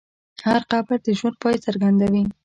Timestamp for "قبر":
0.71-0.97